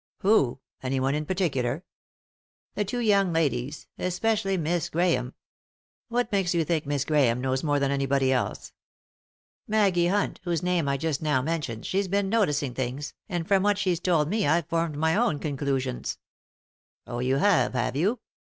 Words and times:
"Who? 0.21 0.59
Anyone 0.81 1.13
in 1.13 1.27
particular?" 1.27 1.83
"The 2.73 2.83
two 2.83 3.01
young 3.01 3.31
ladies; 3.31 3.85
especially 3.99 4.57
Miss 4.57 4.89
Grahame," 4.89 5.33
"What 6.09 6.31
makes 6.31 6.55
you 6.55 6.63
think 6.65 6.87
Miss 6.87 7.05
Grahame 7.05 7.39
knows 7.39 7.63
more 7.63 7.77
than 7.79 7.91
anybody 7.91 8.31
else?" 8.31 8.73
"Maggie 9.67 10.07
Hunt, 10.07 10.39
whose 10.43 10.63
name 10.63 10.89
I 10.89 10.97
just 10.97 11.21
now 11.21 11.43
men 11.43 11.61
tioned, 11.61 11.85
she's 11.85 12.07
been 12.07 12.29
noticing 12.29 12.73
things, 12.73 13.13
and 13.29 13.47
from 13.47 13.61
what 13.61 13.77
she's 13.77 13.99
told 13.99 14.27
me 14.27 14.47
I've 14.47 14.65
formed 14.69 14.97
my 14.97 15.15
own 15.15 15.37
conclusions." 15.37 16.17
"Oh 17.05 17.19
you 17.19 17.35
have, 17.37 17.73
have 17.73 17.95
you? 17.95 18.21